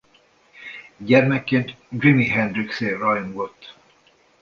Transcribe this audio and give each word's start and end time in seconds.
Gyermekként 0.97 1.75
Jimi 1.89 2.25
Hendrixért 2.27 2.99
rajongott. 2.99 3.77